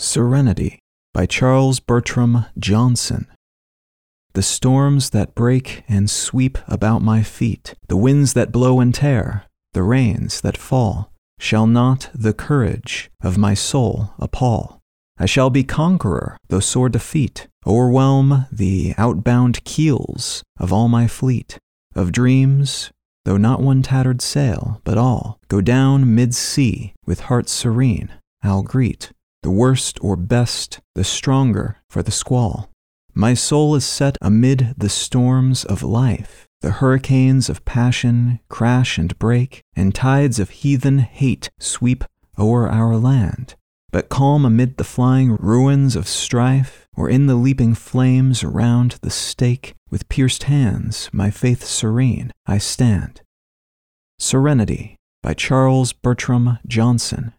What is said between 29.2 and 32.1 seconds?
the worst or best, the stronger for the